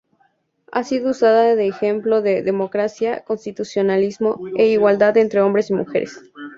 Ha 0.71 0.83
sido 0.83 1.11
usada 1.11 1.55
de 1.55 1.67
ejemplo 1.67 2.23
de 2.23 2.41
democracia, 2.41 3.23
constitucionalismo 3.23 4.39
e 4.57 4.65
igualdad 4.69 5.15
entre 5.17 5.41
hombres 5.41 5.69
y 5.69 5.73
mujeres. 5.75 6.19